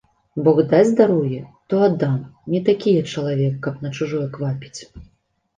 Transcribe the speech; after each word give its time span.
Бог 0.45 0.61
дасць 0.71 0.87
здароўе, 0.93 1.41
то 1.73 1.81
аддам, 1.87 2.15
не 2.53 2.63
такі 2.71 2.95
я 2.95 3.03
чалавек, 3.17 3.55
каб 3.67 3.75
на 3.85 3.89
чужое 3.99 4.27
квапіць. 4.39 4.81